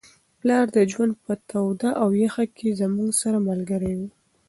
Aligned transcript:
پلار 0.39 0.65
د 0.75 0.77
ژوند 0.91 1.13
په 1.23 1.33
توده 1.49 1.89
او 2.01 2.09
یخه 2.23 2.45
کي 2.57 2.67
زموږ 2.81 3.09
سره 3.21 3.37
ملګری 3.49 3.91
وي. 3.99 4.09